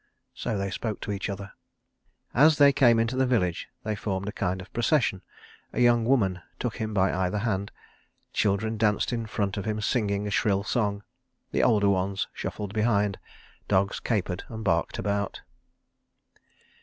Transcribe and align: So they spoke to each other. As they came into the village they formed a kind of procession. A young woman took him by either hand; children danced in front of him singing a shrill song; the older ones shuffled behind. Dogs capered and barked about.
So 0.33 0.57
they 0.57 0.71
spoke 0.71 0.99
to 1.01 1.11
each 1.11 1.29
other. 1.29 1.51
As 2.33 2.57
they 2.57 2.73
came 2.73 2.97
into 2.97 3.15
the 3.15 3.27
village 3.27 3.69
they 3.83 3.93
formed 3.95 4.27
a 4.27 4.31
kind 4.31 4.59
of 4.59 4.73
procession. 4.73 5.21
A 5.73 5.79
young 5.79 6.05
woman 6.05 6.41
took 6.57 6.77
him 6.77 6.91
by 6.91 7.13
either 7.13 7.37
hand; 7.37 7.71
children 8.33 8.77
danced 8.77 9.13
in 9.13 9.27
front 9.27 9.57
of 9.57 9.65
him 9.65 9.79
singing 9.79 10.25
a 10.25 10.31
shrill 10.31 10.63
song; 10.63 11.03
the 11.51 11.61
older 11.61 11.89
ones 11.89 12.27
shuffled 12.33 12.73
behind. 12.73 13.19
Dogs 13.67 13.99
capered 13.99 14.43
and 14.49 14.63
barked 14.63 14.97
about. 14.97 15.41